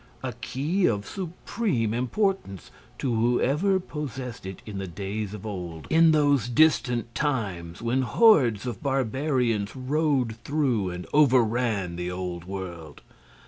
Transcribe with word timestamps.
A 0.23 0.33
key 0.41 0.87
of 0.87 1.05
supreme 1.05 1.93
importance 1.93 2.71
to 2.97 3.13
whoever 3.13 3.79
possessed 3.79 4.47
it 4.47 4.63
in 4.65 4.79
the 4.79 4.87
days 4.87 5.35
of 5.35 5.45
old, 5.45 5.85
in 5.91 6.09
those 6.09 6.49
distant 6.49 7.13
times 7.13 7.83
when 7.83 8.01
hordes 8.01 8.65
of 8.65 8.81
barbarians 8.81 9.75
rode 9.75 10.37
through 10.43 10.89
and 10.89 11.05
overran 11.13 11.97
the 11.97 12.09
old 12.09 12.45
world! 12.45 13.01